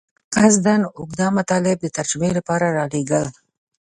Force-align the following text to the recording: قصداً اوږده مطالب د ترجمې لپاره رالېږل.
قصداً 0.35 0.75
اوږده 0.97 1.27
مطالب 1.37 1.77
د 1.81 1.87
ترجمې 1.97 2.29
لپاره 2.37 2.65
رالېږل. 2.77 3.27